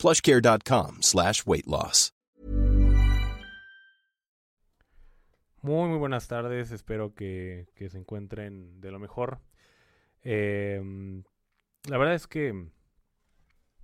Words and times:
plushcare.com 0.00 1.02
slash 1.02 1.42
weight 1.46 1.66
loss. 1.66 2.12
Muy, 5.62 5.90
muy 5.90 5.98
buenas 5.98 6.26
tardes. 6.26 6.72
Espero 6.72 7.14
que, 7.14 7.66
se 7.76 7.98
encuentren 7.98 8.80
de 8.80 8.90
lo 8.90 8.98
mejor. 8.98 9.40
Eh, 10.22 11.22
la 11.86 11.98
verdad 11.98 12.14
es 12.14 12.26
que 12.26 12.70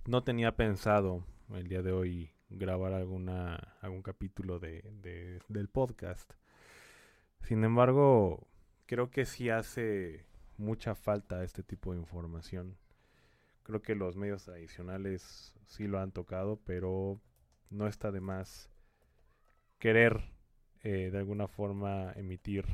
no 0.05 0.23
tenía 0.23 0.55
pensado 0.55 1.23
el 1.53 1.67
día 1.67 1.83
de 1.83 1.91
hoy 1.91 2.31
grabar 2.49 2.93
alguna, 2.93 3.75
algún 3.81 4.01
capítulo 4.01 4.57
de, 4.57 4.81
de, 5.01 5.39
del 5.49 5.69
podcast. 5.69 6.33
Sin 7.41 7.63
embargo, 7.63 8.47
creo 8.87 9.11
que 9.11 9.25
sí 9.25 9.51
hace 9.51 10.25
mucha 10.57 10.95
falta 10.95 11.43
este 11.43 11.61
tipo 11.61 11.93
de 11.93 11.99
información. 11.99 12.75
Creo 13.67 13.81
que 13.81 13.95
los 13.95 14.15
medios 14.15 14.45
tradicionales 14.45 15.53
sí 15.65 15.87
lo 15.87 15.99
han 15.99 16.13
tocado, 16.13 16.55
pero 16.63 17.19
no 17.69 17.89
está 17.89 18.13
de 18.13 18.21
más 18.21 18.71
querer 19.77 20.31
eh, 20.83 21.09
de 21.11 21.17
alguna 21.17 21.49
forma 21.49 22.13
emitir 22.13 22.65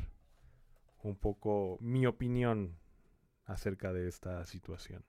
un 1.01 1.15
poco 1.15 1.79
mi 1.81 2.05
opinión 2.05 2.77
acerca 3.45 3.91
de 3.91 4.07
esta 4.07 4.45
situación. 4.45 5.03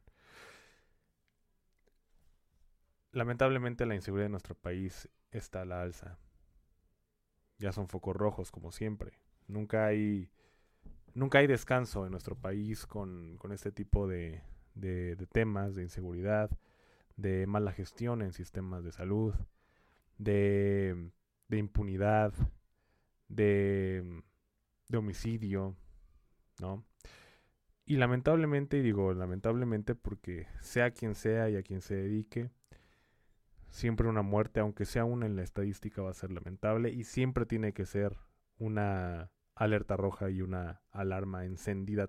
Lamentablemente 3.13 3.85
la 3.85 3.95
inseguridad 3.95 4.25
en 4.25 4.33
nuestro 4.33 4.55
país 4.55 5.11
está 5.33 5.61
a 5.61 5.67
la 5.67 5.83
alza. 5.83 6.17
Ya 7.59 7.73
son 7.73 7.89
focos 7.89 8.17
rojos 8.17 8.51
como 8.51 8.73
siempre. 8.73 9.19
Nunca 9.49 9.85
hay 9.85 10.31
nunca 11.13 11.41
hay 11.41 11.47
descanso 11.47 12.07
en 12.07 12.13
nuestro 12.13 12.37
país 12.37 12.87
con, 12.87 13.37
con 13.37 13.53
este 13.53 13.71
tipo 13.71 14.09
de, 14.09 14.43
de, 14.75 15.17
temas 15.33 15.75
de 15.75 15.83
inseguridad, 15.83 16.51
de 17.17 17.47
mala 17.47 17.73
gestión 17.73 18.23
en 18.23 18.33
sistemas 18.33 18.85
de 18.85 18.93
salud, 18.93 19.35
de, 20.19 21.11
impunidad, 21.51 22.33
de, 23.29 24.23
homicidio, 24.93 25.77
¿no? 26.61 26.85
Y 27.87 27.97
lamentablemente, 27.97 28.79
y 28.79 28.83
digo 28.83 29.13
lamentablemente 29.13 29.95
porque 29.95 30.47
sea 30.61 30.93
quien 30.93 31.15
sea 31.15 31.51
y 31.51 31.57
a 31.57 31.63
quien 31.63 31.83
se 31.83 31.97
dedique, 31.97 32.51
siempre 33.69 34.09
una 34.09 34.23
muerte, 34.23 34.61
aunque 34.61 34.85
sea 34.85 35.05
una 35.05 35.27
en 35.27 35.37
la 35.37 35.43
estadística, 35.43 36.01
va 36.01 36.11
a 36.11 36.15
ser 36.15 36.31
lamentable 36.31 36.91
y 36.91 37.05
siempre 37.05 37.45
tiene 37.45 37.73
que 37.73 37.85
ser 37.85 38.17
una 38.59 39.31
alerta 39.55 39.97
roja 39.97 40.31
y 40.31 40.43
una 40.43 40.81
alarma 40.91 41.45
encendida. 41.45 42.09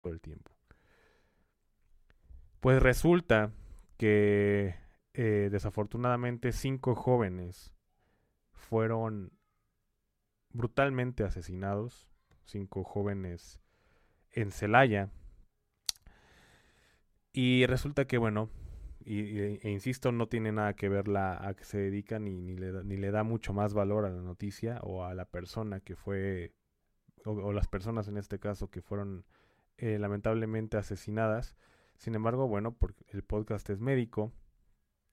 todo 0.00 0.12
el 0.12 0.20
tiempo. 0.20 0.50
Pues 2.60 2.82
resulta 2.82 3.52
que 3.96 4.74
eh, 5.14 5.48
desafortunadamente 5.50 6.52
cinco 6.52 6.94
jóvenes 6.94 7.72
fueron 8.52 9.32
brutalmente 10.50 11.24
asesinados, 11.24 12.08
cinco 12.44 12.84
jóvenes 12.84 13.60
en 14.32 14.50
Celaya. 14.50 15.10
Y 17.32 17.66
resulta 17.66 18.06
que, 18.06 18.18
bueno, 18.18 18.50
y, 19.04 19.38
e, 19.38 19.70
insisto, 19.70 20.12
no 20.12 20.28
tiene 20.28 20.52
nada 20.52 20.74
que 20.74 20.88
ver 20.88 21.08
la, 21.08 21.46
a 21.46 21.54
que 21.54 21.64
se 21.64 21.78
dedica 21.78 22.18
ni, 22.18 22.40
ni, 22.40 22.56
le 22.56 22.84
ni 22.84 22.96
le 22.96 23.10
da 23.10 23.22
mucho 23.22 23.52
más 23.52 23.74
valor 23.74 24.04
a 24.04 24.10
la 24.10 24.22
noticia 24.22 24.80
o 24.82 25.04
a 25.04 25.14
la 25.14 25.24
persona 25.24 25.80
que 25.80 25.96
fue, 25.96 26.54
o 27.24 27.52
las 27.52 27.68
personas 27.68 28.08
en 28.08 28.16
este 28.16 28.38
caso 28.38 28.70
que 28.70 28.82
fueron 28.82 29.24
eh, 29.78 29.98
lamentablemente 29.98 30.76
asesinadas. 30.76 31.56
Sin 31.96 32.14
embargo, 32.14 32.48
bueno, 32.48 32.76
porque 32.76 33.04
el 33.10 33.22
podcast 33.22 33.70
es 33.70 33.80
médico 33.80 34.32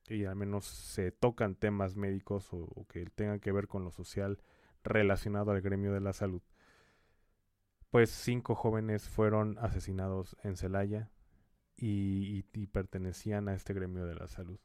y 0.08 0.26
al 0.26 0.36
menos 0.36 0.66
se 0.66 1.12
tocan 1.12 1.56
temas 1.56 1.96
médicos 1.96 2.50
o, 2.52 2.86
que 2.88 3.06
tengan 3.06 3.40
que 3.40 3.52
ver 3.52 3.68
con 3.68 3.84
lo 3.84 3.92
social 3.92 4.40
relacionado 4.84 5.52
al 5.52 5.62
gremio 5.62 5.94
de 5.94 6.02
la 6.02 6.14
salud. 6.14 6.42
Pues 7.92 8.10
cinco 8.10 8.56
jóvenes 8.56 9.08
fueron 9.08 9.58
asesinados 9.60 10.36
en 10.44 10.58
Celaya 10.58 11.10
y, 11.78 12.44
pertenecían 12.68 13.48
a 13.48 13.54
este 13.54 13.74
gremio 13.74 14.06
de 14.06 14.16
la 14.16 14.28
salud. 14.28 14.60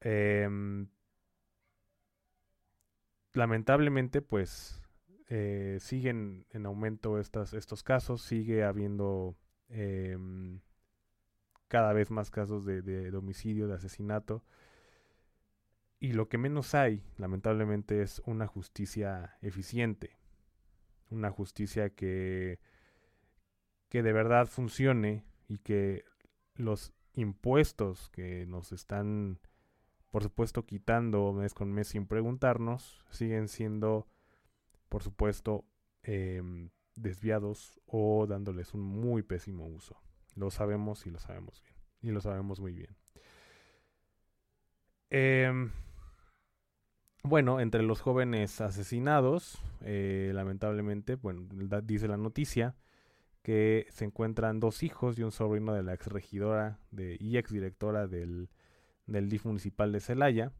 Eh, 0.00 0.48
lamentablemente, 3.32 4.22
pues 4.22 4.83
eh, 5.28 5.78
siguen 5.80 6.46
en 6.50 6.66
aumento 6.66 7.18
estas, 7.18 7.54
estos 7.54 7.82
casos, 7.82 8.22
sigue 8.22 8.64
habiendo 8.64 9.36
eh, 9.68 10.18
cada 11.68 11.92
vez 11.92 12.10
más 12.10 12.30
casos 12.30 12.64
de, 12.64 12.82
de, 12.82 13.10
de, 13.10 13.16
homicidio, 13.16 13.66
de 13.66 13.74
asesinato. 13.74 14.44
Y 15.98 16.12
lo 16.12 16.28
que 16.28 16.36
menos 16.36 16.74
hay, 16.74 17.02
lamentablemente, 17.16 18.02
es 18.02 18.20
una 18.26 18.46
justicia 18.46 19.38
eficiente. 19.40 20.18
Una 21.08 21.30
justicia 21.30 21.90
que, 21.90 22.60
que 23.88 24.02
de 24.02 24.12
verdad 24.12 24.46
funcione 24.46 25.24
y 25.48 25.58
que 25.58 26.04
los 26.54 26.92
impuestos 27.14 28.10
que 28.10 28.44
nos 28.46 28.72
están, 28.72 29.38
por 30.10 30.22
supuesto, 30.22 30.66
quitando 30.66 31.32
mes 31.32 31.54
con 31.54 31.72
mes 31.72 31.88
sin 31.88 32.06
preguntarnos, 32.06 33.04
siguen 33.10 33.48
siendo 33.48 34.06
por 34.94 35.02
supuesto, 35.02 35.64
eh, 36.04 36.40
desviados 36.94 37.80
o 37.84 38.28
dándoles 38.28 38.74
un 38.74 38.82
muy 38.82 39.24
pésimo 39.24 39.66
uso. 39.66 40.00
Lo 40.36 40.52
sabemos 40.52 41.04
y 41.04 41.10
lo 41.10 41.18
sabemos 41.18 41.60
bien. 41.64 41.74
Y 42.00 42.10
lo 42.12 42.20
sabemos 42.20 42.60
muy 42.60 42.72
bien. 42.72 42.94
Eh, 45.10 45.52
bueno, 47.24 47.58
entre 47.58 47.82
los 47.82 48.00
jóvenes 48.00 48.60
asesinados, 48.60 49.60
eh, 49.80 50.30
lamentablemente, 50.32 51.16
bueno, 51.16 51.48
dice 51.82 52.06
la 52.06 52.16
noticia 52.16 52.76
que 53.42 53.88
se 53.90 54.04
encuentran 54.04 54.60
dos 54.60 54.84
hijos 54.84 55.18
y 55.18 55.24
un 55.24 55.32
sobrino 55.32 55.74
de 55.74 55.82
la 55.82 55.94
ex 55.94 56.06
regidora 56.06 56.78
de, 56.92 57.16
y 57.18 57.36
ex 57.36 57.50
directora 57.50 58.06
del, 58.06 58.48
del 59.06 59.28
DIF 59.28 59.46
municipal 59.46 59.90
de 59.90 59.98
Celaya. 59.98 60.52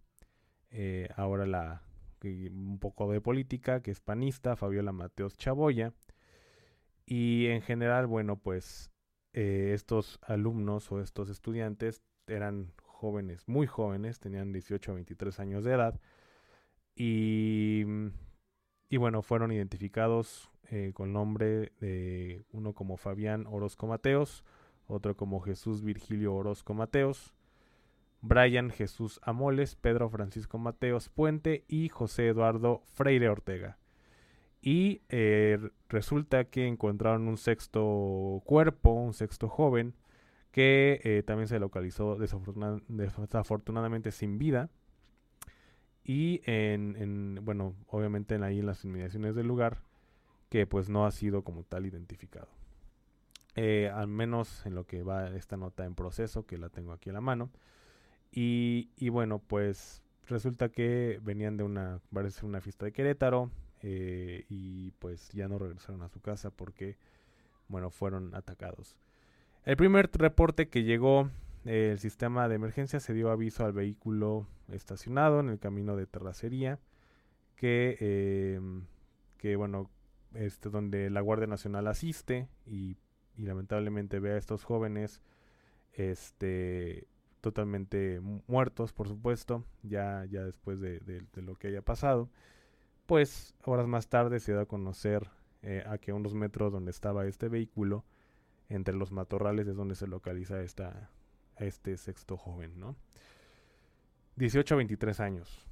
Eh, 0.70 1.08
ahora 1.14 1.46
la 1.46 1.84
un 2.24 2.78
poco 2.78 3.10
de 3.10 3.20
política, 3.20 3.82
que 3.82 3.90
es 3.90 4.00
panista, 4.00 4.56
Fabiola 4.56 4.92
Mateos 4.92 5.36
Chaboya. 5.36 5.92
Y 7.06 7.46
en 7.46 7.62
general, 7.62 8.06
bueno, 8.06 8.36
pues 8.36 8.90
eh, 9.32 9.72
estos 9.74 10.18
alumnos 10.22 10.90
o 10.90 11.00
estos 11.00 11.28
estudiantes 11.28 12.02
eran 12.26 12.72
jóvenes, 12.82 13.46
muy 13.48 13.66
jóvenes, 13.66 14.20
tenían 14.20 14.52
18 14.52 14.92
a 14.92 14.94
23 14.94 15.40
años 15.40 15.64
de 15.64 15.72
edad. 15.72 16.00
Y, 16.96 17.84
y 18.88 18.96
bueno, 18.96 19.22
fueron 19.22 19.52
identificados 19.52 20.50
eh, 20.70 20.92
con 20.94 21.12
nombre 21.12 21.72
de 21.80 22.44
uno 22.52 22.72
como 22.72 22.96
Fabián 22.96 23.46
Orozco 23.46 23.86
Mateos, 23.86 24.44
otro 24.86 25.16
como 25.16 25.40
Jesús 25.40 25.82
Virgilio 25.82 26.34
Orozco 26.34 26.72
Mateos, 26.72 27.34
Brian 28.26 28.70
Jesús 28.70 29.20
Amoles, 29.22 29.76
Pedro 29.76 30.08
Francisco 30.08 30.56
Mateos 30.56 31.10
Puente 31.10 31.64
y 31.68 31.90
José 31.90 32.28
Eduardo 32.28 32.82
Freire 32.86 33.28
Ortega. 33.28 33.76
Y 34.62 35.02
eh, 35.10 35.58
resulta 35.90 36.44
que 36.44 36.66
encontraron 36.66 37.28
un 37.28 37.36
sexto 37.36 38.42
cuerpo, 38.46 38.92
un 38.92 39.12
sexto 39.12 39.50
joven, 39.50 39.94
que 40.52 41.02
eh, 41.04 41.22
también 41.22 41.48
se 41.48 41.58
localizó 41.58 42.16
desafortunadamente 42.16 44.10
sin 44.10 44.38
vida. 44.38 44.70
Y 46.02 46.40
en, 46.44 47.40
bueno, 47.42 47.74
obviamente 47.88 48.36
ahí 48.36 48.60
en 48.60 48.66
las 48.66 48.84
inmediaciones 48.86 49.34
del 49.34 49.46
lugar, 49.46 49.82
que 50.48 50.66
pues 50.66 50.88
no 50.88 51.04
ha 51.04 51.10
sido 51.10 51.42
como 51.42 51.64
tal 51.64 51.84
identificado. 51.84 52.48
Eh, 53.54 53.90
al 53.94 54.08
menos 54.08 54.64
en 54.64 54.74
lo 54.74 54.86
que 54.86 55.02
va 55.02 55.28
esta 55.28 55.58
nota 55.58 55.84
en 55.84 55.94
proceso, 55.94 56.46
que 56.46 56.56
la 56.56 56.70
tengo 56.70 56.92
aquí 56.92 57.10
a 57.10 57.12
la 57.12 57.20
mano. 57.20 57.50
Y, 58.34 58.90
y 58.96 59.10
bueno, 59.10 59.38
pues 59.38 60.02
resulta 60.26 60.68
que 60.68 61.20
venían 61.22 61.56
de 61.56 61.62
una, 61.62 62.00
parece 62.12 62.44
una 62.44 62.60
fiesta 62.60 62.84
de 62.84 62.92
Querétaro, 62.92 63.50
eh, 63.86 64.46
y 64.48 64.92
pues 64.92 65.28
ya 65.32 65.46
no 65.46 65.58
regresaron 65.58 66.00
a 66.02 66.08
su 66.08 66.18
casa 66.20 66.50
porque, 66.50 66.96
bueno, 67.68 67.90
fueron 67.90 68.34
atacados. 68.34 68.96
El 69.66 69.76
primer 69.76 70.10
reporte 70.14 70.68
que 70.68 70.84
llegó 70.84 71.28
eh, 71.66 71.90
el 71.92 71.98
sistema 71.98 72.48
de 72.48 72.54
emergencia 72.54 72.98
se 72.98 73.12
dio 73.12 73.30
aviso 73.30 73.62
al 73.64 73.74
vehículo 73.74 74.46
estacionado 74.68 75.40
en 75.40 75.50
el 75.50 75.58
camino 75.58 75.96
de 75.96 76.06
terracería 76.06 76.78
que, 77.56 78.56
em, 78.56 78.86
que 79.36 79.54
bueno, 79.56 79.90
este, 80.32 80.70
donde 80.70 81.10
la 81.10 81.20
Guardia 81.20 81.46
Nacional 81.46 81.86
asiste 81.86 82.48
y, 82.66 82.96
y 83.36 83.42
lamentablemente 83.42 84.18
ve 84.18 84.32
a 84.32 84.38
estos 84.38 84.64
jóvenes 84.64 85.20
este, 85.92 87.06
totalmente 87.44 88.20
muertos, 88.48 88.94
por 88.94 89.06
supuesto, 89.06 89.66
ya, 89.82 90.24
ya 90.30 90.42
después 90.44 90.80
de, 90.80 91.26
lo 91.34 91.56
que 91.56 91.68
haya 91.68 91.82
pasado. 91.82 92.30
Pues 93.04 93.54
horas 93.64 93.86
más 93.86 94.08
tarde 94.08 94.40
se 94.40 94.54
da 94.54 94.62
a 94.62 94.66
conocer 94.66 95.28
eh, 95.60 95.84
a 95.86 95.98
que 95.98 96.14
unos 96.14 96.32
metros 96.32 96.72
donde 96.72 96.90
estaba 96.90 97.26
este 97.26 97.48
vehículo, 97.48 98.02
entre 98.70 98.94
los 98.94 99.12
matorrales 99.12 99.68
es 99.68 99.76
donde 99.76 99.94
se 99.94 100.06
localiza 100.06 100.62
esta, 100.62 101.10
este 101.58 101.98
sexto 101.98 102.38
joven, 102.38 102.80
¿no? 102.80 102.96
18 104.36 104.74
a 104.74 104.76
23 104.78 105.20
años. 105.20 105.66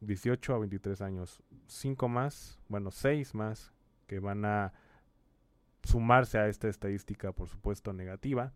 18 0.00 0.54
a 0.54 0.58
23 0.58 1.02
años. 1.02 1.42
Cinco 1.66 2.08
más, 2.08 2.58
bueno, 2.68 2.90
seis 2.90 3.34
más 3.34 3.74
que 4.06 4.20
van 4.20 4.46
a 4.46 4.72
sumarse 5.84 6.38
a 6.38 6.48
esta 6.48 6.68
estadística, 6.68 7.32
por 7.32 7.50
supuesto, 7.50 7.92
negativa. 7.92 8.54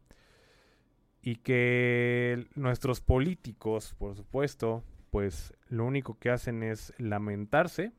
Y 1.26 1.38
que 1.38 2.46
nuestros 2.54 3.00
políticos, 3.00 3.96
por 3.98 4.14
supuesto, 4.14 4.84
pues 5.10 5.52
lo 5.68 5.84
único 5.84 6.16
que 6.20 6.30
hacen 6.30 6.62
es 6.62 6.94
lamentarse 6.98 7.90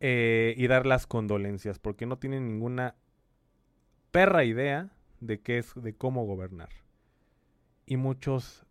eh, 0.00 0.52
y 0.58 0.66
dar 0.66 0.84
las 0.84 1.06
condolencias, 1.06 1.78
porque 1.78 2.04
no 2.04 2.18
tienen 2.18 2.46
ninguna 2.46 2.94
perra 4.10 4.44
idea 4.44 4.90
de 5.20 5.40
qué 5.40 5.56
es, 5.56 5.72
de 5.76 5.94
cómo 5.94 6.26
gobernar. 6.26 6.68
Y 7.86 7.96
muchos, 7.96 8.66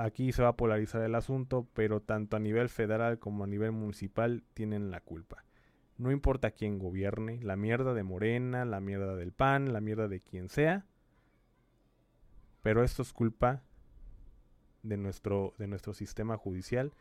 aquí 0.00 0.32
se 0.32 0.42
va 0.42 0.48
a 0.48 0.56
polarizar 0.56 1.02
el 1.02 1.14
asunto, 1.14 1.68
pero 1.74 2.00
tanto 2.00 2.36
a 2.36 2.40
nivel 2.40 2.70
federal 2.70 3.20
como 3.20 3.44
a 3.44 3.46
nivel 3.46 3.70
municipal 3.70 4.42
tienen 4.54 4.90
la 4.90 5.00
culpa. 5.00 5.44
No 5.96 6.10
importa 6.10 6.50
quién 6.50 6.80
gobierne, 6.80 7.40
la 7.40 7.54
mierda 7.54 7.94
de 7.94 8.02
Morena, 8.02 8.64
la 8.64 8.80
mierda 8.80 9.14
del 9.14 9.30
PAN, 9.30 9.72
la 9.72 9.80
mierda 9.80 10.08
de 10.08 10.18
quien 10.18 10.48
sea, 10.48 10.86
pero 12.62 12.84
esto 12.84 13.02
es 13.02 13.12
culpa 13.12 13.62
de 14.82 14.96
nuestro, 14.96 15.54
de 15.58 15.66
nuestro 15.66 15.92
sistema 15.92 16.36
judicial 16.36 16.92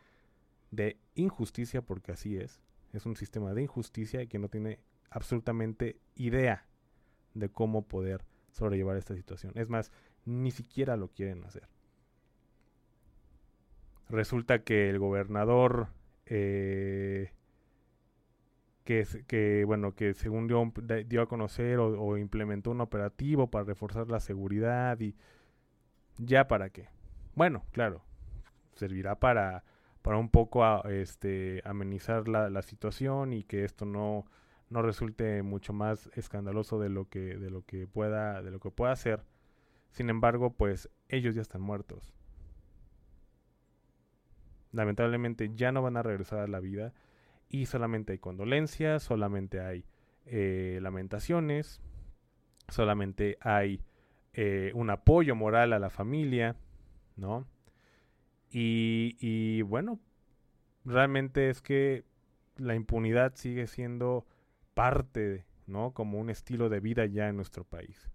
de 0.72 0.98
injusticia, 1.16 1.82
porque 1.82 2.12
así 2.12 2.38
es. 2.38 2.62
Es 2.94 3.06
un 3.06 3.16
sistema 3.16 3.54
de 3.54 3.64
injusticia 3.64 4.26
que 4.26 4.40
no 4.40 4.50
tiene 4.50 4.80
absolutamente 5.10 5.98
idea 6.16 6.66
de 7.34 7.50
cómo 7.50 7.88
poder 7.88 8.26
sobrellevar 8.52 8.98
esta 8.98 9.16
situación. 9.16 9.54
Es 9.56 9.70
más, 9.70 9.92
ni 10.26 10.52
siquiera 10.52 10.98
lo 10.98 11.10
quieren 11.10 11.44
hacer. 11.44 11.68
Resulta 14.10 14.64
que 14.64 14.90
el 14.90 15.00
gobernador, 15.00 15.88
eh, 16.26 17.32
que, 18.84 19.08
que, 19.28 19.64
bueno, 19.66 19.96
que 19.96 20.14
según 20.14 20.48
dio, 20.48 20.74
dio 21.08 21.22
a 21.22 21.30
conocer 21.30 21.80
o, 21.80 22.02
o 22.02 22.18
implementó 22.18 22.72
un 22.72 22.82
operativo 22.82 23.50
para 23.50 23.64
reforzar 23.64 24.10
la 24.10 24.20
seguridad 24.20 25.00
y 25.00 25.16
ya 26.18 26.48
para 26.48 26.70
qué. 26.70 26.90
Bueno, 27.36 27.64
claro, 27.72 28.04
servirá 28.76 29.16
para, 29.16 29.64
para 30.02 30.18
un 30.18 30.30
poco 30.30 30.64
a, 30.64 30.82
este, 30.90 31.62
amenizar 31.66 32.28
la, 32.28 32.50
la, 32.50 32.62
situación 32.62 33.34
y 33.34 33.44
que 33.44 33.64
esto 33.64 33.86
no, 33.86 34.26
no 34.70 34.82
resulte 34.82 35.44
mucho 35.44 35.74
más 35.74 36.10
escandaloso 36.16 36.80
de 36.80 36.90
lo 36.90 37.10
que, 37.10 37.38
de 37.38 37.50
lo 37.50 37.64
que 37.64 37.88
pueda, 37.88 38.42
de 38.42 38.52
lo 38.52 38.60
que 38.60 38.72
pueda 38.72 38.96
ser. 38.96 39.24
Sin 39.92 40.10
embargo, 40.10 40.54
pues 40.54 40.90
ellos 41.10 41.36
ya 41.36 41.42
están 41.42 41.62
muertos. 41.62 42.14
Lamentablemente 44.72 45.52
ya 45.54 45.72
no 45.72 45.82
van 45.82 45.98
a 45.98 46.04
regresar 46.04 46.40
a 46.40 46.48
la 46.48 46.62
vida 46.62 46.94
y 47.50 47.66
solamente 47.66 48.14
hay 48.14 48.20
condolencias, 48.20 49.04
solamente 49.04 49.60
hay 49.60 49.86
eh, 50.26 50.80
lamentaciones, 50.82 51.82
solamente 52.70 53.38
hay 53.42 53.82
eh, 54.34 54.72
un 54.76 54.90
apoyo 54.90 55.36
moral 55.36 55.74
a 55.74 55.80
la 55.80 55.90
familia 55.90 56.56
¿no? 57.16 57.48
Y, 58.50 59.16
y 59.20 59.62
bueno, 59.62 60.00
realmente 60.84 61.50
es 61.50 61.62
que 61.62 62.04
la 62.58 62.76
impunidad 62.76 63.36
sigue 63.36 63.68
siendo 63.68 64.26
parte, 64.74 65.46
¿no? 65.68 65.94
Como 65.94 66.20
un 66.20 66.30
estilo 66.30 66.68
de 66.70 66.80
vida 66.80 67.06
ya 67.06 67.30
en 67.30 67.38
nuestro 67.38 67.64
país. 67.64 68.10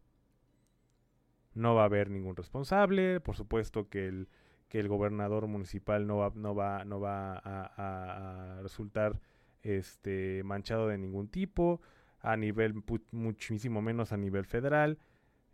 No 1.54 1.74
va 1.74 1.82
a 1.82 1.86
haber 1.86 2.10
ningún 2.10 2.36
responsable, 2.36 3.20
por 3.20 3.36
supuesto 3.36 3.88
que 3.88 4.06
el, 4.06 4.28
que 4.68 4.78
el 4.78 4.88
gobernador 4.88 5.46
municipal 5.46 6.06
no 6.06 6.18
va, 6.18 6.32
no 6.34 6.54
va, 6.54 6.84
no 6.84 7.00
va 7.00 7.38
a, 7.38 8.58
a 8.58 8.62
resultar 8.62 9.20
este, 9.62 10.42
manchado 10.44 10.88
de 10.88 10.98
ningún 10.98 11.28
tipo, 11.28 11.80
a 12.20 12.36
nivel 12.36 12.74
muchísimo 13.10 13.80
menos 13.80 14.12
a 14.12 14.18
nivel 14.18 14.44
federal. 14.44 14.98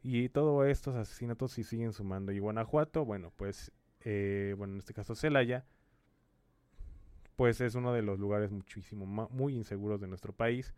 Y 0.03 0.29
todos 0.31 0.67
estos 0.67 0.97
asesinatos 0.97 1.53
sí 1.53 1.63
siguen 1.63 1.93
sumando. 1.93 2.33
Y 2.33 2.41
Guanajuato, 2.41 3.05
bueno, 3.05 3.33
pues, 3.37 3.71
eh, 4.01 4.55
bueno, 4.59 4.75
en 4.75 4.81
este 4.81 4.95
caso 4.95 5.15
Celaya, 5.15 5.65
pues 7.37 7.61
es 7.61 7.77
uno 7.77 7.93
de 7.93 8.03
los 8.03 8.19
lugares 8.19 8.51
muchísimo 8.51 9.07
muy 9.07 9.55
inseguros 9.55 10.01
de 10.01 10.09
nuestro 10.09 10.33
país. 10.33 10.75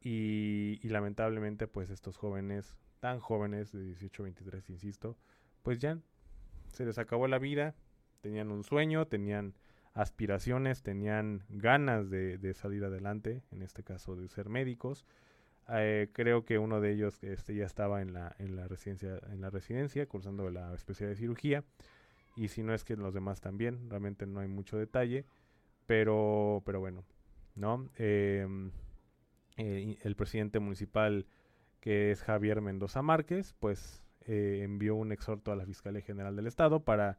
Y, 0.00 0.78
y, 0.82 0.88
lamentablemente, 0.88 1.66
pues 1.66 1.90
estos 1.90 2.16
jóvenes, 2.16 2.76
tan 3.00 3.18
jóvenes, 3.18 3.72
de 3.72 3.82
18 3.82 4.22
23, 4.22 4.70
insisto, 4.70 5.16
pues 5.64 5.80
ya 5.80 5.98
se 6.72 6.84
les 6.84 6.98
acabó 6.98 7.26
la 7.26 7.38
vida, 7.38 7.74
tenían 8.20 8.52
un 8.52 8.62
sueño, 8.62 9.08
tenían 9.08 9.54
aspiraciones, 9.94 10.82
tenían 10.82 11.42
ganas 11.48 12.10
de, 12.10 12.38
de 12.38 12.54
salir 12.54 12.84
adelante, 12.84 13.42
en 13.50 13.62
este 13.62 13.82
caso 13.82 14.14
de 14.14 14.28
ser 14.28 14.48
médicos 14.48 15.04
eh, 15.68 16.10
creo 16.12 16.44
que 16.44 16.58
uno 16.58 16.80
de 16.80 16.92
ellos 16.92 17.22
este, 17.22 17.54
ya 17.54 17.66
estaba 17.66 18.00
en 18.02 18.12
la, 18.12 18.34
en 18.38 18.56
la 18.56 18.68
residencia, 18.68 19.20
en 19.30 19.40
la 19.40 19.50
residencia, 19.50 20.06
cursando 20.06 20.50
la 20.50 20.74
especialidad 20.74 21.16
de 21.16 21.20
cirugía. 21.20 21.64
Y 22.36 22.48
si 22.48 22.62
no 22.62 22.74
es 22.74 22.84
que 22.84 22.96
los 22.96 23.14
demás 23.14 23.40
también, 23.40 23.88
realmente 23.90 24.26
no 24.26 24.40
hay 24.40 24.48
mucho 24.48 24.76
detalle. 24.78 25.24
Pero, 25.86 26.62
pero 26.66 26.80
bueno, 26.80 27.04
¿no? 27.54 27.88
Em, 27.96 28.70
eh, 29.56 29.96
el 30.02 30.16
presidente 30.16 30.58
municipal, 30.60 31.26
que 31.80 32.10
es 32.10 32.22
Javier 32.22 32.60
Mendoza 32.60 33.02
Márquez, 33.02 33.54
pues 33.58 34.02
eh, 34.26 34.60
envió 34.62 34.96
un 34.96 35.12
exhorto 35.12 35.52
a 35.52 35.56
la 35.56 35.64
Fiscalía 35.66 36.02
General 36.02 36.34
del 36.36 36.46
Estado 36.46 36.80
para, 36.84 37.18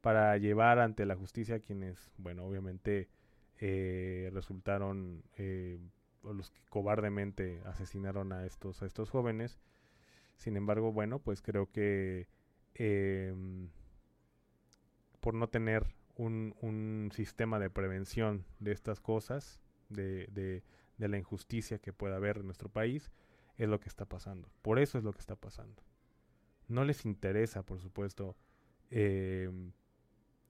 para 0.00 0.36
llevar 0.38 0.80
ante 0.80 1.06
la 1.06 1.16
justicia 1.16 1.56
a 1.56 1.60
quienes, 1.60 2.12
bueno, 2.18 2.44
obviamente 2.44 3.08
resultaron 4.32 5.22
los 6.32 6.50
que 6.50 6.60
cobardemente 6.70 7.60
asesinaron 7.66 8.32
a 8.32 8.46
estos, 8.46 8.82
a 8.82 8.86
estos 8.86 9.10
jóvenes. 9.10 9.58
Sin 10.36 10.56
embargo, 10.56 10.92
bueno, 10.92 11.18
pues 11.18 11.42
creo 11.42 11.70
que 11.70 12.28
em, 12.74 13.68
por 15.20 15.34
no 15.34 15.48
tener 15.48 15.86
un, 16.16 16.54
un, 16.60 17.10
sistema 17.12 17.58
de 17.58 17.70
prevención 17.70 18.44
de 18.60 18.72
estas 18.72 19.00
cosas, 19.00 19.60
de, 19.88 20.26
de, 20.32 20.62
la 21.08 21.18
injusticia 21.18 21.78
que 21.78 21.92
pueda 21.92 22.16
haber 22.16 22.38
en 22.38 22.46
nuestro 22.46 22.68
país, 22.68 23.10
es 23.56 23.68
lo 23.68 23.80
que 23.80 23.88
está 23.88 24.04
pasando. 24.06 24.50
Por 24.62 24.78
eso 24.78 24.98
es 24.98 25.04
lo 25.04 25.12
que 25.12 25.20
está 25.20 25.36
pasando. 25.36 25.82
No 26.68 26.84
les 26.84 27.04
interesa, 27.04 27.62
por 27.62 27.80
supuesto, 27.80 28.36
eh, 28.90 29.50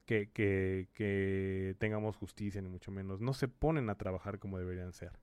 que, 0.07 0.31
que 0.33 1.76
tengamos 1.78 2.16
justicia, 2.16 2.61
ni 2.62 2.69
mucho 2.69 2.90
menos. 2.90 3.21
No 3.21 3.35
se 3.35 3.49
ponen 3.49 3.90
a 3.90 3.97
trabajar 3.97 4.38
como 4.38 4.59
deberían 4.59 4.93
ser. 4.93 5.19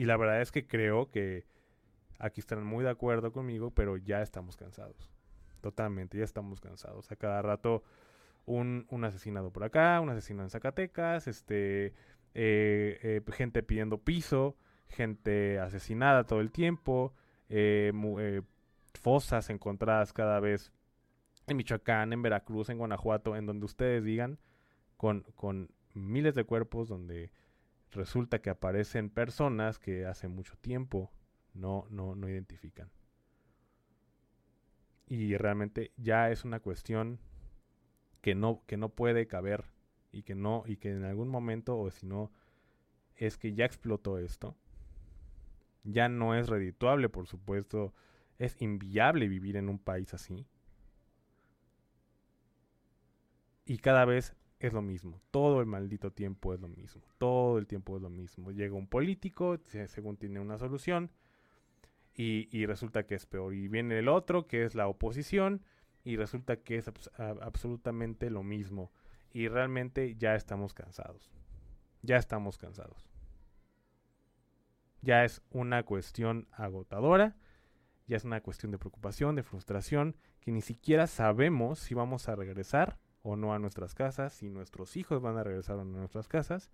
Y 0.00 0.06
la 0.06 0.16
verdad 0.16 0.40
es 0.40 0.50
que 0.50 0.66
creo 0.66 1.10
que 1.10 1.44
aquí 2.18 2.40
están 2.40 2.64
muy 2.64 2.82
de 2.82 2.88
acuerdo 2.88 3.32
conmigo, 3.32 3.70
pero 3.70 3.98
ya 3.98 4.22
estamos 4.22 4.56
cansados. 4.56 5.10
Totalmente, 5.60 6.16
ya 6.16 6.24
estamos 6.24 6.58
cansados. 6.58 7.12
A 7.12 7.16
cada 7.16 7.42
rato 7.42 7.82
un, 8.46 8.86
un 8.88 9.04
asesinado 9.04 9.52
por 9.52 9.62
acá, 9.62 10.00
un 10.00 10.08
asesinado 10.08 10.46
en 10.46 10.50
Zacatecas, 10.50 11.28
este, 11.28 11.88
eh, 12.32 12.98
eh, 13.02 13.20
gente 13.30 13.62
pidiendo 13.62 13.98
piso, 13.98 14.56
gente 14.88 15.58
asesinada 15.58 16.24
todo 16.24 16.40
el 16.40 16.50
tiempo, 16.50 17.12
eh, 17.50 17.92
fosas 19.02 19.50
encontradas 19.50 20.14
cada 20.14 20.40
vez 20.40 20.72
en 21.46 21.58
Michoacán, 21.58 22.14
en 22.14 22.22
Veracruz, 22.22 22.70
en 22.70 22.78
Guanajuato, 22.78 23.36
en 23.36 23.44
donde 23.44 23.66
ustedes 23.66 24.02
digan, 24.02 24.38
con, 24.96 25.26
con 25.34 25.68
miles 25.92 26.34
de 26.34 26.44
cuerpos 26.44 26.88
donde 26.88 27.32
resulta 27.92 28.40
que 28.40 28.50
aparecen 28.50 29.10
personas 29.10 29.78
que 29.78 30.06
hace 30.06 30.28
mucho 30.28 30.56
tiempo 30.60 31.10
no, 31.54 31.86
no, 31.90 32.14
no 32.14 32.28
identifican. 32.28 32.90
Y 35.06 35.36
realmente 35.36 35.92
ya 35.96 36.30
es 36.30 36.44
una 36.44 36.60
cuestión 36.60 37.18
que 38.20 38.34
no, 38.34 38.62
que 38.66 38.76
no 38.76 38.90
puede 38.90 39.26
caber 39.26 39.64
y 40.12 40.22
que 40.22 40.34
no, 40.34 40.62
y 40.66 40.76
que 40.76 40.92
en 40.92 41.04
algún 41.04 41.28
momento, 41.28 41.78
o 41.78 41.90
si 41.90 42.06
no, 42.06 42.30
es 43.16 43.36
que 43.36 43.54
ya 43.54 43.64
explotó 43.64 44.18
esto. 44.18 44.56
Ya 45.84 46.08
no 46.08 46.34
es 46.34 46.48
redituable, 46.48 47.08
por 47.08 47.26
supuesto. 47.26 47.94
Es 48.38 48.60
inviable 48.60 49.28
vivir 49.28 49.56
en 49.56 49.68
un 49.68 49.78
país 49.78 50.14
así. 50.14 50.46
Y 53.64 53.78
cada 53.78 54.04
vez 54.04 54.34
es 54.60 54.74
lo 54.74 54.82
mismo. 54.82 55.20
Todo 55.30 55.60
el 55.60 55.66
maldito 55.66 56.12
tiempo 56.12 56.54
es 56.54 56.60
lo 56.60 56.68
mismo. 56.68 57.02
Todo 57.18 57.58
el 57.58 57.66
tiempo 57.66 57.96
es 57.96 58.02
lo 58.02 58.10
mismo. 58.10 58.52
Llega 58.52 58.74
un 58.74 58.86
político, 58.86 59.58
según 59.86 60.18
tiene 60.18 60.38
una 60.38 60.58
solución, 60.58 61.10
y, 62.14 62.48
y, 62.56 62.66
resulta 62.66 63.06
que 63.06 63.14
es 63.14 63.24
peor. 63.24 63.54
Y 63.54 63.68
viene 63.68 63.98
el 63.98 64.08
otro, 64.08 64.46
que 64.46 64.64
es 64.64 64.74
la 64.74 64.86
oposición, 64.86 65.64
y 66.04 66.16
resulta 66.16 66.56
que 66.56 66.76
es 66.76 66.90
absolutamente 67.18 68.28
lo 68.28 68.42
mismo. 68.42 68.92
Y 69.32 69.48
realmente 69.48 70.14
ya 70.16 70.34
estamos 70.34 70.74
cansados. 70.74 71.32
Ya 72.02 72.16
estamos 72.16 72.58
cansados. 72.58 73.08
Ya 75.00 75.24
es 75.24 75.42
una 75.50 75.84
cuestión 75.84 76.48
agotadora, 76.50 77.36
ya 78.06 78.18
es 78.18 78.24
una 78.24 78.42
cuestión 78.42 78.72
de 78.72 78.78
preocupación, 78.78 79.36
de 79.36 79.42
frustración, 79.42 80.16
que 80.40 80.52
ni 80.52 80.60
siquiera 80.60 81.06
sabemos 81.06 81.78
si 81.78 81.94
vamos 81.94 82.28
a 82.28 82.36
regresar 82.36 82.98
o 83.22 83.36
no 83.36 83.52
a 83.54 83.58
nuestras 83.58 83.94
casas, 83.94 84.32
si 84.32 84.48
nuestros 84.48 84.96
hijos 84.96 85.20
van 85.20 85.36
a 85.36 85.44
regresar 85.44 85.76
o 85.76 85.84
no 85.84 85.96
a 85.96 86.00
nuestras 86.00 86.28
casas. 86.28 86.70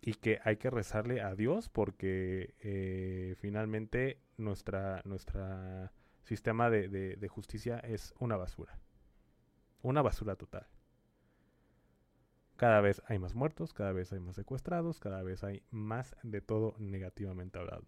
Y 0.00 0.14
que 0.14 0.38
hay 0.44 0.58
que 0.58 0.70
rezarle 0.70 1.22
a 1.22 1.34
Dios 1.34 1.70
porque 1.70 2.54
eh, 2.60 3.36
finalmente 3.40 4.18
nuestra, 4.36 5.00
nuestra 5.04 5.92
sistema 6.24 6.68
de, 6.68 6.88
de, 6.88 7.28
justicia 7.28 7.78
es 7.78 8.14
una 8.18 8.36
basura. 8.36 8.78
Una 9.82 10.02
basura 10.02 10.36
total. 10.36 10.66
Cada 12.56 12.80
vez 12.82 13.02
hay 13.06 13.18
más 13.18 13.34
muertos, 13.34 13.72
cada 13.72 13.92
vez 13.92 14.12
hay 14.12 14.20
más 14.20 14.36
secuestrados, 14.36 15.00
cada 15.00 15.22
vez 15.22 15.42
hay 15.42 15.62
más 15.70 16.16
de 16.22 16.40
todo 16.42 16.74
negativamente 16.78 17.58
hablado. 17.58 17.86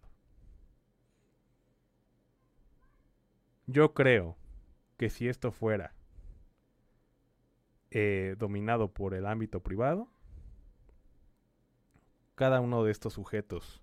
Yo 3.67 3.93
creo 3.93 4.37
que 4.97 5.09
si 5.09 5.27
esto 5.27 5.51
fuera 5.51 5.93
eh, 7.91 8.35
dominado 8.37 8.93
por 8.93 9.13
el 9.13 9.25
ámbito 9.25 9.61
privado, 9.61 10.09
cada 12.35 12.59
uno 12.59 12.83
de 12.83 12.91
estos 12.91 13.13
sujetos 13.13 13.81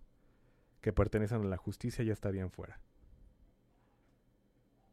que 0.80 0.92
pertenecen 0.92 1.42
a 1.42 1.48
la 1.48 1.56
justicia 1.56 2.04
ya 2.04 2.12
estarían 2.12 2.50
fuera 2.50 2.78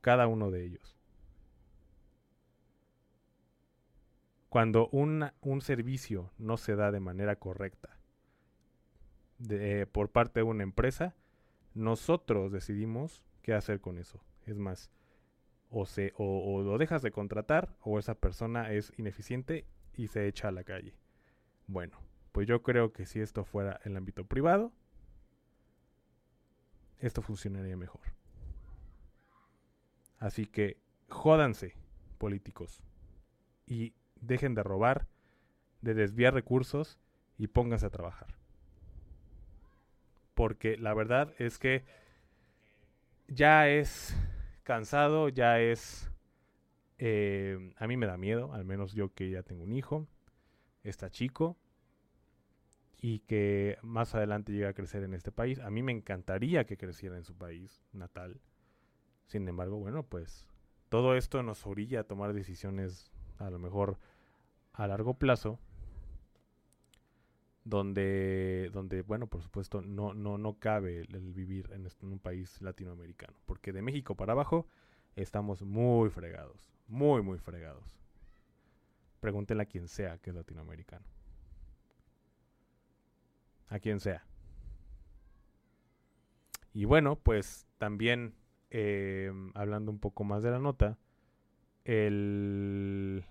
cada 0.01 0.27
uno 0.27 0.51
de 0.51 0.65
ellos. 0.65 0.97
Cuando 4.49 4.89
un 4.89 5.61
servicio 5.61 6.31
no 6.37 6.57
se 6.57 6.75
da 6.75 6.91
de 6.91 6.99
manera 6.99 7.37
correcta 7.37 7.97
por 9.93 10.09
parte 10.09 10.41
de 10.41 10.43
una 10.43 10.63
empresa, 10.63 11.15
nosotros 11.73 12.51
decidimos 12.51 13.23
qué 13.43 13.53
hacer 13.53 13.79
con 13.79 13.97
eso. 13.97 14.21
Es 14.45 14.57
más, 14.57 14.91
o, 15.71 15.85
se, 15.85 16.13
o, 16.17 16.61
lo 16.61 16.77
dejas 16.77 17.01
de 17.01 17.11
contratar 17.11 17.73
o 17.81 17.97
esa 17.97 18.13
persona 18.15 18.71
es 18.71 18.93
ineficiente 18.97 19.65
y 19.95 20.07
se 20.07 20.27
echa 20.27 20.49
a 20.49 20.51
la 20.51 20.63
calle. 20.63 20.93
Bueno, 21.65 21.97
pues 22.33 22.45
yo 22.45 22.61
creo 22.61 22.91
que 22.91 23.05
si 23.05 23.21
esto 23.21 23.45
fuera 23.45 23.79
el 23.85 23.95
ámbito 23.95 24.25
privado, 24.25 24.73
esto 26.99 27.21
funcionaría 27.21 27.77
mejor. 27.77 28.01
Así 30.19 30.45
que 30.45 30.77
jódanse, 31.07 31.75
políticos. 32.17 32.83
Y 33.65 33.93
dejen 34.19 34.53
de 34.53 34.63
robar, 34.63 35.07
de 35.81 35.93
desviar 35.93 36.33
recursos 36.33 36.99
y 37.37 37.47
pónganse 37.47 37.85
a 37.85 37.89
trabajar. 37.89 38.35
Porque 40.33 40.77
la 40.77 40.93
verdad 40.93 41.33
es 41.39 41.57
que 41.57 41.85
ya 43.27 43.69
es 43.69 44.15
cansado, 44.71 45.27
ya 45.27 45.59
es... 45.59 46.09
Eh, 46.97 47.73
a 47.75 47.87
mí 47.87 47.97
me 47.97 48.05
da 48.05 48.15
miedo, 48.15 48.53
al 48.53 48.63
menos 48.63 48.93
yo 48.93 49.13
que 49.13 49.29
ya 49.29 49.43
tengo 49.43 49.63
un 49.63 49.73
hijo, 49.73 50.07
está 50.83 51.09
chico, 51.09 51.57
y 53.01 53.19
que 53.19 53.77
más 53.81 54.15
adelante 54.15 54.53
llegue 54.53 54.67
a 54.67 54.73
crecer 54.73 55.03
en 55.03 55.13
este 55.13 55.29
país. 55.33 55.59
A 55.59 55.69
mí 55.69 55.83
me 55.83 55.91
encantaría 55.91 56.63
que 56.63 56.77
creciera 56.77 57.17
en 57.17 57.25
su 57.25 57.35
país 57.35 57.83
natal. 57.91 58.39
Sin 59.25 59.45
embargo, 59.45 59.77
bueno, 59.77 60.03
pues 60.03 60.47
todo 60.87 61.17
esto 61.17 61.43
nos 61.43 61.65
orilla 61.67 61.99
a 61.99 62.03
tomar 62.05 62.31
decisiones 62.31 63.11
a 63.39 63.49
lo 63.49 63.59
mejor 63.59 63.97
a 64.71 64.87
largo 64.87 65.15
plazo 65.15 65.59
donde 67.63 68.69
donde 68.73 69.03
bueno 69.03 69.27
por 69.27 69.43
supuesto 69.43 69.81
no 69.81 70.13
no 70.13 70.37
no 70.37 70.57
cabe 70.57 71.01
el, 71.01 71.33
vivir 71.33 71.69
en, 71.73 71.87
un 72.09 72.19
país 72.19 72.59
latinoamericano 72.61 73.37
porque 73.45 73.71
de 73.71 73.83
México 73.83 74.15
para 74.15 74.33
abajo 74.33 74.67
estamos 75.15 75.61
muy 75.61 76.09
fregados 76.09 76.71
muy 76.87 77.21
muy 77.21 77.37
fregados. 77.39 77.85
Pregúntenle 79.21 79.63
a 79.63 79.67
quien 79.67 79.87
sea 79.87 80.17
que 80.17 80.31
es 80.31 80.35
latinoamericano. 80.35 81.05
A 83.69 83.79
quien 83.79 83.99
sea. 83.99 84.25
Y 86.73 86.85
bueno 86.85 87.15
pues 87.15 87.67
también 87.77 88.33
eh, 88.71 89.31
hablando 89.53 89.91
un 89.91 89.99
poco 89.99 90.23
más 90.23 90.43
de 90.43 90.51
la 90.51 90.59
nota, 90.59 90.97
el, 91.83 93.25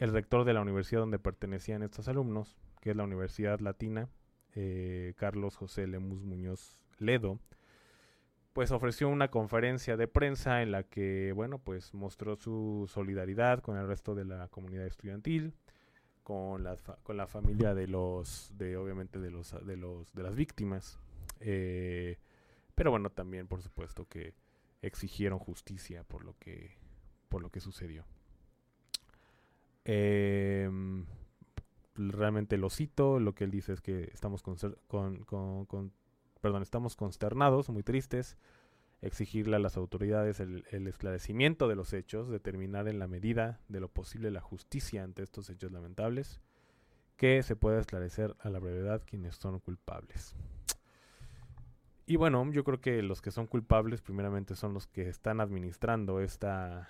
el 0.00 0.12
rector 0.12 0.46
de 0.46 0.54
la 0.54 0.62
universidad 0.62 1.02
donde 1.02 1.18
pertenecían 1.18 1.82
estos 1.82 2.08
alumnos, 2.08 2.56
que 2.80 2.90
es 2.90 2.96
la 2.96 3.04
Universidad 3.04 3.60
Latina, 3.60 4.08
eh, 4.54 5.12
Carlos 5.18 5.56
José 5.56 5.86
Lemus 5.86 6.22
Muñoz 6.22 6.80
Ledo, 6.98 7.38
pues 8.54 8.70
ofreció 8.70 9.10
una 9.10 9.30
conferencia 9.30 9.98
de 9.98 10.08
prensa 10.08 10.62
en 10.62 10.72
la 10.72 10.84
que, 10.84 11.32
bueno, 11.32 11.58
pues 11.58 11.92
mostró 11.92 12.36
su 12.36 12.86
solidaridad 12.88 13.60
con 13.60 13.76
el 13.76 13.86
resto 13.86 14.14
de 14.14 14.24
la 14.24 14.48
comunidad 14.48 14.86
estudiantil, 14.86 15.52
con 16.22 16.64
la, 16.64 16.78
con 17.02 17.18
la 17.18 17.26
familia 17.26 17.74
de 17.74 17.86
los, 17.86 18.52
de 18.56 18.78
obviamente 18.78 19.18
de 19.18 19.30
los, 19.30 19.54
de 19.66 19.76
los, 19.76 20.14
de 20.14 20.22
las 20.22 20.34
víctimas. 20.34 20.98
Eh, 21.40 22.16
pero 22.74 22.90
bueno, 22.90 23.10
también 23.10 23.46
por 23.48 23.60
supuesto 23.60 24.08
que 24.08 24.32
exigieron 24.80 25.38
justicia 25.38 26.04
por 26.04 26.24
lo 26.24 26.38
que, 26.38 26.78
por 27.28 27.42
lo 27.42 27.50
que 27.50 27.60
sucedió. 27.60 28.06
Em, 29.92 31.04
realmente 31.96 32.56
lo 32.56 32.70
cito, 32.70 33.18
lo 33.18 33.34
que 33.34 33.42
él 33.42 33.50
dice 33.50 33.72
es 33.72 33.80
que 33.80 34.08
estamos 34.14 34.40
con, 34.40 34.56
perdón, 36.40 36.62
estamos 36.62 36.94
consternados, 36.94 37.70
muy 37.70 37.82
tristes, 37.82 38.36
exigirle 39.02 39.56
a 39.56 39.58
las 39.58 39.76
autoridades 39.76 40.38
el, 40.38 40.64
el, 40.70 40.86
esclarecimiento 40.86 41.66
de 41.66 41.74
los 41.74 41.92
hechos, 41.92 42.28
determinar 42.28 42.86
en 42.86 43.00
la 43.00 43.08
medida 43.08 43.58
de 43.66 43.80
lo 43.80 43.88
posible 43.88 44.30
la 44.30 44.40
justicia 44.40 45.02
ante 45.02 45.24
estos 45.24 45.50
hechos 45.50 45.72
lamentables, 45.72 46.40
que 47.16 47.42
se 47.42 47.56
pueda 47.56 47.80
esclarecer 47.80 48.36
a 48.38 48.48
la 48.48 48.60
brevedad 48.60 49.02
quienes 49.04 49.34
son 49.34 49.58
culpables. 49.58 50.36
Y 52.06 52.14
bueno, 52.14 52.48
yo 52.52 52.62
creo 52.62 52.80
que 52.80 53.02
los 53.02 53.20
que 53.22 53.32
son 53.32 53.48
culpables 53.48 54.02
primeramente 54.02 54.54
son 54.54 54.72
los 54.72 54.86
que 54.86 55.08
están 55.08 55.40
administrando 55.40 56.20
esta, 56.20 56.88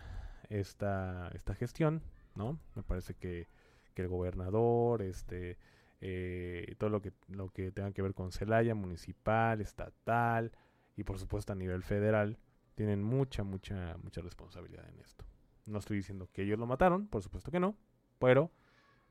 esta, 0.51 1.29
esta 1.29 1.55
gestión, 1.55 2.03
¿no? 2.41 2.59
Me 2.75 2.83
parece 2.83 3.15
que, 3.15 3.49
que 3.95 4.03
el 4.03 4.09
gobernador, 4.09 5.03
este, 5.03 5.59
eh, 6.01 6.75
todo 6.79 6.89
lo 6.89 7.03
que, 7.03 7.13
lo 7.29 7.51
que 7.51 7.71
tenga 7.71 7.93
que 7.93 8.01
ver 8.01 8.15
con 8.15 8.33
Celaya, 8.33 8.75
municipal, 8.75 9.61
estatal 9.61 10.53
y 10.97 11.05
por 11.05 11.19
supuesto 11.19 11.53
a 11.53 11.57
nivel 11.57 11.83
federal, 11.83 12.39
tienen 12.75 13.03
mucha, 13.03 13.43
mucha, 13.43 13.97
mucha 14.03 14.23
responsabilidad 14.23 14.89
en 14.89 15.01
esto. 15.01 15.27
No 15.67 15.79
estoy 15.79 15.99
diciendo 15.99 16.29
que 16.33 16.43
ellos 16.43 16.59
lo 16.59 16.67
mataron, 16.67 17.07
por 17.09 17.23
supuesto 17.23 17.51
que 17.51 17.61
no, 17.61 17.77
pero 18.19 18.51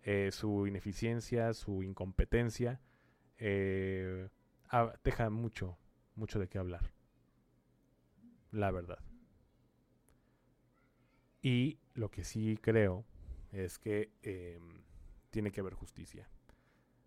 eh, 0.02 0.32
su 0.32 0.66
ineficiencia, 0.66 1.54
su 1.54 1.84
incompetencia, 1.84 2.82
eh, 3.38 4.28
deja 5.04 5.30
mucho, 5.30 5.78
mucho 6.16 6.40
de 6.40 6.48
qué 6.48 6.58
hablar. 6.58 6.92
La 8.52 8.72
verdad. 8.72 9.00
Y 11.44 11.78
lo 11.94 12.10
que 12.10 12.24
sí 12.24 12.58
creo 12.60 13.06
es 13.52 13.80
que 13.80 14.12
em, 14.22 14.84
tiene 15.30 15.52
que 15.52 15.62
haber 15.62 15.74
justicia. 15.74 16.30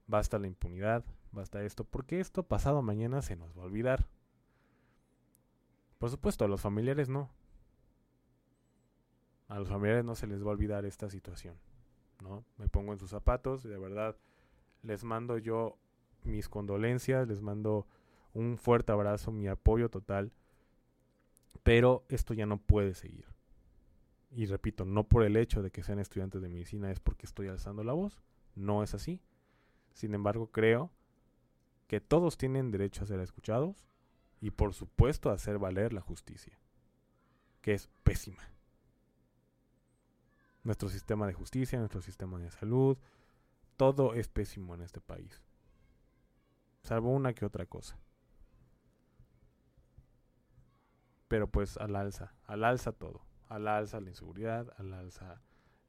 Basta 0.07 0.39
la 0.39 0.47
impunidad, 0.47 1.05
basta 1.31 1.63
esto, 1.63 1.85
porque 1.85 2.21
esto 2.21 2.43
pasado 2.43 2.83
mañana 2.83 3.23
se 3.23 3.37
nos 3.37 3.57
va 3.57 3.63
a 3.63 3.67
olvidar. 3.67 4.09
Por 5.99 6.11
supuesto, 6.11 6.45
a 6.45 6.49
los 6.49 6.61
familiares 6.61 7.09
no. 7.09 7.31
A 9.49 9.59
los 9.59 9.69
familiares 9.69 10.05
no 10.05 10.15
se 10.15 10.27
les 10.27 10.43
va 10.43 10.49
a 10.49 10.55
olvidar 10.55 10.85
esta 10.85 11.09
situación. 11.09 11.57
¿no? 12.23 12.45
Me 12.57 12.69
pongo 12.69 12.93
en 12.93 12.99
sus 12.99 13.11
zapatos 13.11 13.65
y 13.65 13.69
de 13.69 13.79
verdad 13.79 14.17
les 14.83 15.05
mando 15.05 15.39
yo 15.39 15.77
mis 16.25 16.49
condolencias, 16.49 17.29
les 17.29 17.43
mando 17.43 17.87
un 18.35 18.57
fuerte 18.57 18.93
abrazo, 18.93 19.31
mi 19.31 19.49
apoyo 19.49 19.91
total. 19.91 20.33
Pero 21.63 22.05
esto 22.09 22.35
ya 22.35 22.47
no 22.47 22.59
puede 22.59 22.95
seguir. 22.95 23.32
Y 24.35 24.47
repito, 24.47 24.85
no 24.85 25.05
por 25.05 25.25
el 25.25 25.37
hecho 25.37 25.63
de 25.63 25.71
que 25.71 25.83
sean 25.83 25.99
estudiantes 25.99 26.41
de 26.41 26.49
medicina 26.49 26.91
es 26.91 27.01
porque 27.01 27.27
estoy 27.27 27.49
alzando 27.49 27.85
la 27.85 27.93
voz. 27.93 28.23
No 28.55 28.83
es 28.83 28.95
así. 28.95 29.21
Sin 29.93 30.15
embargo, 30.15 30.51
creo 30.51 30.91
que 31.87 32.01
todos 32.01 32.39
tienen 32.39 32.71
derecho 32.71 33.05
a 33.05 33.07
ser 33.07 33.21
escuchados 33.21 33.87
y 34.41 34.51
por 34.51 34.73
supuesto 34.73 35.29
a 35.29 35.35
hacer 35.35 35.59
valer 35.59 35.93
la 35.93 36.01
justicia, 36.01 36.59
que 37.61 37.75
es 37.75 37.91
pésima. 38.03 38.43
Nuestro 40.65 40.89
sistema 40.89 41.27
de 41.27 41.35
justicia, 41.35 41.79
nuestro 41.79 42.01
sistema 42.01 42.39
de 42.39 42.51
salud, 42.51 42.97
todo 43.77 44.15
es 44.15 44.29
pésimo 44.29 44.75
en 44.75 44.81
este 44.81 45.01
país. 45.01 45.43
Salvo 46.83 47.11
una 47.11 47.35
que 47.35 47.45
otra 47.45 47.67
cosa. 47.67 47.99
Pero 51.29 51.49
pues 51.49 51.77
al 51.77 51.95
alza, 51.97 52.35
al 52.47 52.65
alza 52.65 52.93
todo. 52.93 53.27
Al 53.53 53.69
alza 53.69 54.01
la 54.01 54.09
inseguridad, 54.09 54.73
al 54.79 54.95
alza 54.95 55.43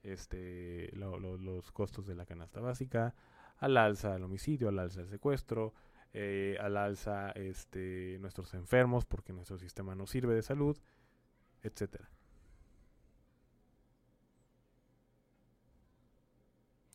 este, 0.04 0.92
los 0.96 1.72
costos 1.72 2.06
de 2.06 2.14
la 2.14 2.26
canasta 2.26 2.60
básica, 2.60 3.16
al 3.58 3.78
alza 3.78 4.16
el 4.18 4.24
homicidio, 4.24 4.68
al 4.68 4.80
alza 4.80 5.00
el 5.00 5.08
secuestro, 5.08 5.74
eh, 6.12 6.58
al 6.60 6.76
alza 6.76 7.32
este, 7.32 8.18
nuestros 8.20 8.54
enfermos 8.54 9.06
porque 9.06 9.32
nuestro 9.32 9.58
sistema 9.58 9.96
no 9.96 10.06
sirve 10.08 10.36
de 10.36 10.42
salud, 10.42 10.78
etcétera. 11.62 12.10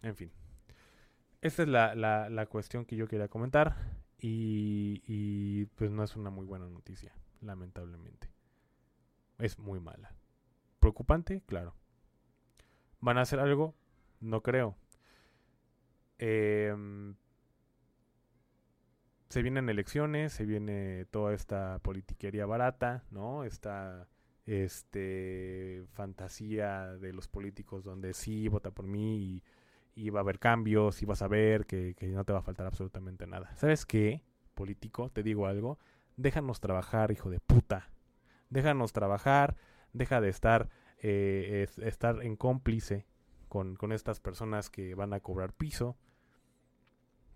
En 0.02 0.14
fin. 0.14 0.30
Esta 1.40 1.62
es 1.62 1.68
la, 1.68 1.94
la, 1.94 2.28
la, 2.28 2.46
cuestión 2.46 2.84
que 2.84 2.96
yo 2.96 3.08
quería 3.08 3.28
comentar 3.28 3.76
y, 4.18 5.02
y 5.06 5.66
pues 5.76 5.90
no 5.90 6.04
es 6.04 6.14
una 6.16 6.30
muy 6.30 6.44
buena 6.44 6.68
noticia, 6.68 7.14
lamentablemente. 7.40 8.28
Es 9.38 9.58
muy 9.58 9.80
mala. 9.80 10.12
¿Preocupante? 10.88 11.42
Claro. 11.44 11.74
¿Van 13.00 13.18
a 13.18 13.20
hacer 13.20 13.40
algo? 13.40 13.74
No 14.20 14.42
creo. 14.42 14.74
Em, 16.16 17.14
se 19.28 19.42
vienen 19.42 19.68
elecciones, 19.68 20.32
se 20.32 20.46
viene 20.46 21.04
toda 21.10 21.34
esta 21.34 21.78
politiquería 21.80 22.46
barata, 22.46 23.04
¿no? 23.10 23.44
Esta 23.44 24.08
este 24.46 25.84
fantasía 25.92 26.94
de 26.94 27.12
los 27.12 27.28
políticos 27.28 27.84
donde 27.84 28.14
sí 28.14 28.48
vota 28.48 28.70
por 28.70 28.86
mí 28.86 29.42
y, 29.94 30.08
va 30.08 30.20
a 30.20 30.22
haber 30.22 30.38
cambios 30.38 31.02
y 31.02 31.04
vas 31.04 31.20
a 31.20 31.28
ver 31.28 31.66
que, 31.66 31.94
que, 31.98 32.06
no 32.06 32.24
te 32.24 32.32
va 32.32 32.38
a 32.38 32.42
faltar 32.42 32.64
absolutamente 32.64 33.26
nada. 33.26 33.54
¿Sabes 33.56 33.84
qué, 33.84 34.22
político? 34.54 35.10
Te 35.10 35.22
digo 35.22 35.48
algo. 35.48 35.78
Déjanos 36.16 36.60
trabajar, 36.60 37.10
hijo 37.10 37.28
de 37.28 37.40
puta. 37.40 37.90
Déjanos 38.48 38.94
trabajar, 38.94 39.54
deja 39.92 40.22
de 40.22 40.30
estar, 40.30 40.70
eh, 41.00 41.66
estar 41.82 42.22
en 42.22 42.36
cómplice 42.36 43.06
con, 43.48 43.76
con 43.76 43.92
estas 43.92 44.20
personas 44.20 44.70
que 44.70 44.94
van 44.94 45.12
a 45.12 45.20
cobrar 45.20 45.52
piso 45.52 45.96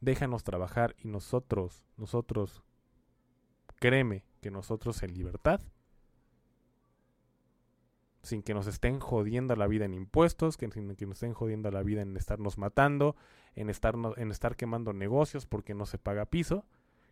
déjanos 0.02 0.42
trabajar 0.42 0.94
y 0.98 1.08
nosotros, 1.08 1.84
nosotros, 1.96 2.62
créeme 3.76 4.24
que 4.40 4.50
nosotros 4.50 5.02
en 5.04 5.14
libertad, 5.14 5.60
sin 8.22 8.42
que 8.42 8.52
nos 8.52 8.66
estén 8.66 9.00
jodiendo 9.00 9.56
la 9.56 9.68
vida 9.68 9.84
en 9.84 9.94
impuestos, 9.94 10.56
que, 10.56 10.68
sin 10.70 10.94
que 10.96 11.06
nos 11.06 11.16
estén 11.16 11.34
jodiendo 11.34 11.70
la 11.70 11.82
vida 11.82 12.02
en 12.02 12.16
estarnos 12.16 12.58
matando, 12.58 13.16
en 13.54 13.70
estar, 13.70 13.94
en 14.16 14.30
estar 14.30 14.56
quemando 14.56 14.92
negocios 14.92 15.46
porque 15.46 15.74
no 15.74 15.86
se 15.86 15.98
paga 15.98 16.26
piso, 16.26 16.66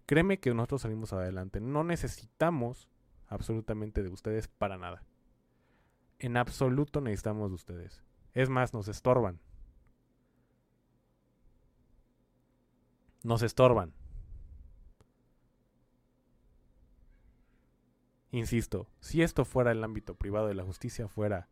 créeme 0.06 0.40
que 0.40 0.52
nosotros 0.52 0.82
salimos 0.82 1.12
adelante. 1.12 1.60
No 1.60 1.84
necesitamos 1.84 2.88
absolutamente 3.28 4.02
de 4.02 4.08
ustedes 4.08 4.48
para 4.48 4.78
nada. 4.78 5.04
En 6.20 6.36
absoluto 6.36 7.00
necesitamos 7.00 7.50
de 7.50 7.54
ustedes. 7.56 8.04
Es 8.32 8.48
más, 8.48 8.72
nos 8.72 8.86
estorban. 8.88 9.40
nos 13.22 13.42
estorban. 13.42 13.92
Insisto, 18.32 18.88
si 19.00 19.22
esto 19.22 19.44
fuera 19.44 19.72
el 19.72 19.82
ámbito 19.82 20.14
privado 20.14 20.46
de 20.46 20.54
la 20.54 20.64
justicia, 20.64 21.08
fuera 21.08 21.48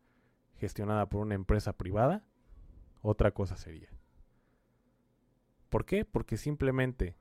gestionada 0.56 1.08
por 1.08 1.20
una 1.20 1.34
empresa 1.34 1.72
privada, 1.72 2.24
otra 3.02 3.32
cosa 3.32 3.56
sería. 3.56 3.88
¿Por 5.70 5.84
qué? 5.84 6.04
Porque 6.04 6.36
simplemente 6.36 7.16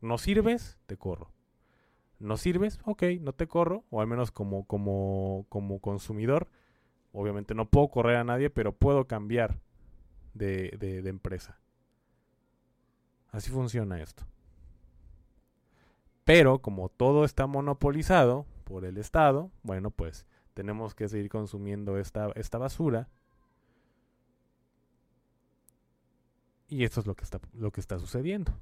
no 0.00 0.18
sirves, 0.18 0.78
te 0.86 0.96
corro. 0.96 1.33
No 2.18 2.36
sirves, 2.36 2.78
ok, 2.84 3.02
no 3.20 3.32
te 3.32 3.46
corro, 3.46 3.84
o 3.90 4.00
al 4.00 4.06
menos 4.06 4.30
como, 4.30 4.64
como, 4.66 5.46
como 5.48 5.80
consumidor, 5.80 6.48
obviamente 7.12 7.54
no 7.54 7.68
puedo 7.68 7.88
correr 7.88 8.16
a 8.16 8.24
nadie, 8.24 8.50
pero 8.50 8.72
puedo 8.72 9.06
cambiar 9.06 9.60
de, 10.32 10.76
de, 10.78 11.02
de 11.02 11.10
empresa. 11.10 11.58
Así 13.30 13.50
funciona 13.50 14.00
esto. 14.00 14.24
Pero 16.24 16.60
como 16.60 16.88
todo 16.88 17.24
está 17.24 17.46
monopolizado 17.46 18.46
por 18.64 18.84
el 18.84 18.96
Estado, 18.96 19.50
bueno, 19.62 19.90
pues 19.90 20.26
tenemos 20.54 20.94
que 20.94 21.08
seguir 21.08 21.28
consumiendo 21.28 21.98
esta, 21.98 22.30
esta 22.34 22.58
basura. 22.58 23.08
Y 26.68 26.84
esto 26.84 27.00
es 27.00 27.06
lo 27.06 27.14
que 27.14 27.24
está, 27.24 27.40
lo 27.52 27.70
que 27.72 27.80
está 27.80 27.98
sucediendo. 27.98 28.52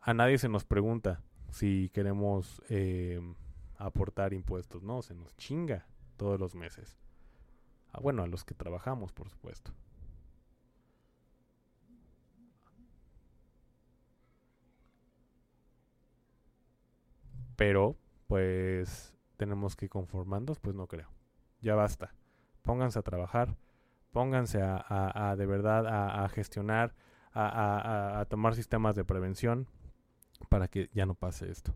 A 0.00 0.12
nadie 0.12 0.38
se 0.38 0.48
nos 0.48 0.64
pregunta 0.64 1.22
si 1.50 1.90
queremos 1.92 2.62
eh, 2.68 3.20
aportar 3.76 4.32
impuestos, 4.32 4.82
no, 4.82 5.02
se 5.02 5.14
nos 5.14 5.36
chinga 5.36 5.86
todos 6.16 6.38
los 6.38 6.54
meses. 6.54 6.98
Ah, 7.92 8.00
bueno, 8.00 8.22
a 8.22 8.26
los 8.26 8.44
que 8.44 8.54
trabajamos, 8.54 9.12
por 9.12 9.28
supuesto. 9.28 9.72
Pero, 17.56 17.96
pues, 18.26 19.14
tenemos 19.36 19.76
que 19.76 19.88
conformarnos, 19.88 20.58
pues 20.60 20.74
no 20.74 20.86
creo. 20.86 21.10
Ya 21.60 21.74
basta. 21.74 22.14
Pónganse 22.62 22.98
a 22.98 23.02
trabajar, 23.02 23.56
pónganse 24.12 24.60
a, 24.62 25.34
de 25.36 25.46
verdad 25.46 25.86
a, 25.86 26.28
gestionar, 26.28 26.94
a, 27.34 28.24
tomar 28.28 28.54
sistemas 28.54 28.94
de 28.94 29.04
prevención 29.04 29.66
para 30.48 30.68
que 30.68 30.90
ya 30.92 31.06
no 31.06 31.14
pase 31.14 31.50
esto. 31.50 31.74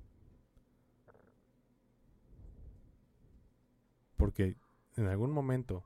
Porque 4.16 4.57
en 4.96 5.07
algún 5.09 5.33
momento 5.33 5.85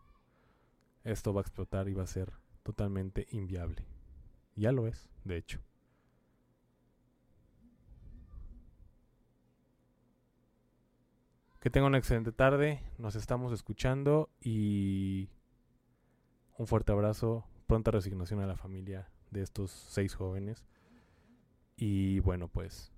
esto 1.04 1.32
va 1.32 1.40
a 1.40 1.42
explotar 1.42 1.88
y 1.88 1.94
va 1.94 2.04
a 2.04 2.06
ser 2.06 2.32
totalmente 2.62 3.26
inviable. 3.30 3.84
Ya 4.54 4.72
lo 4.72 4.86
es, 4.86 5.08
de 5.24 5.36
hecho. 5.36 5.60
Que 11.60 11.70
tenga 11.70 11.86
una 11.86 11.98
excelente 11.98 12.32
tarde, 12.32 12.82
nos 12.98 13.16
estamos 13.16 13.52
escuchando 13.52 14.30
y 14.40 15.28
un 16.56 16.66
fuerte 16.66 16.92
abrazo, 16.92 17.44
pronta 17.66 17.90
resignación 17.90 18.40
a 18.40 18.46
la 18.46 18.56
familia 18.56 19.08
de 19.30 19.42
estos 19.42 19.70
seis 19.70 20.14
jóvenes. 20.14 20.64
Y 21.78 22.18
bueno, 22.20 22.48
pues 22.48 22.90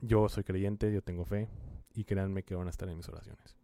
yo 0.00 0.28
soy 0.28 0.44
creyente, 0.44 0.92
yo 0.92 1.02
tengo 1.02 1.24
fe 1.24 1.48
y 1.94 2.04
créanme 2.04 2.44
que 2.44 2.54
van 2.54 2.68
a 2.68 2.70
estar 2.70 2.88
en 2.88 2.96
mis 2.96 3.08
oraciones. 3.08 3.56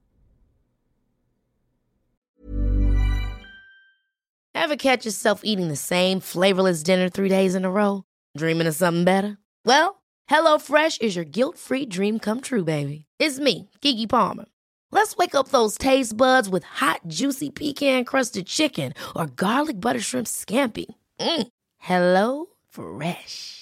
Ever 4.54 4.76
catch 4.76 5.04
yourself 5.04 5.42
eating 5.44 5.68
the 5.68 5.76
same 5.76 6.20
flavorless 6.20 6.82
dinner 6.82 7.08
three 7.08 7.28
days 7.28 7.54
in 7.54 7.64
a 7.64 7.70
row? 7.70 8.04
Dreaming 8.36 8.66
of 8.66 8.74
something 8.74 9.04
better? 9.04 9.38
Well, 9.64 10.02
HelloFresh 10.30 11.00
is 11.00 11.16
your 11.16 11.24
guilt-free 11.24 11.86
dream 11.86 12.18
come 12.18 12.40
true, 12.40 12.64
baby. 12.64 13.06
It's 13.18 13.38
me, 13.38 13.70
Kiki 13.80 14.06
Palmer. 14.06 14.46
Let's 14.90 15.16
wake 15.16 15.34
up 15.34 15.48
those 15.48 15.78
taste 15.78 16.16
buds 16.16 16.48
with 16.48 16.64
hot, 16.64 17.00
juicy 17.06 17.50
pecan-crusted 17.50 18.46
chicken 18.46 18.92
or 19.16 19.26
garlic 19.26 19.80
butter 19.80 20.00
shrimp 20.00 20.26
scampi. 20.26 20.86
Mm. 21.20 21.48
Hello 21.78 22.46
Fresh. 22.68 23.61